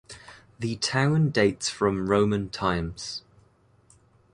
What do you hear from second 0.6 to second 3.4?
town dates from Roman times.